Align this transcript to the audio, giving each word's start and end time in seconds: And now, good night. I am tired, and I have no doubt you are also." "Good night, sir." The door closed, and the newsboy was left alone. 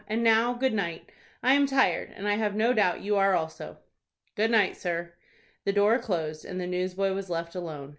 And 0.07 0.23
now, 0.23 0.53
good 0.55 0.73
night. 0.73 1.11
I 1.43 1.53
am 1.53 1.67
tired, 1.67 2.09
and 2.15 2.27
I 2.27 2.33
have 2.33 2.55
no 2.55 2.73
doubt 2.73 3.01
you 3.01 3.17
are 3.17 3.35
also." 3.35 3.77
"Good 4.33 4.49
night, 4.49 4.75
sir." 4.75 5.13
The 5.63 5.73
door 5.73 5.99
closed, 5.99 6.43
and 6.43 6.59
the 6.59 6.65
newsboy 6.65 7.11
was 7.13 7.29
left 7.29 7.53
alone. 7.53 7.89